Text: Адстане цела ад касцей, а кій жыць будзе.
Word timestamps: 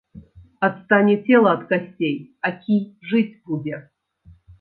Адстане 0.67 1.13
цела 1.25 1.49
ад 1.57 1.61
касцей, 1.71 2.15
а 2.49 2.51
кій 2.63 2.79
жыць 3.13 3.39
будзе. 3.51 3.83